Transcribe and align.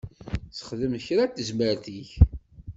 Sexdem 0.57 0.93
kra 1.05 1.25
tazmert-ik. 1.27 2.11